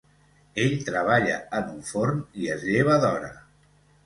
[0.61, 3.31] Ell treballa en un forn i es lleva d’hora.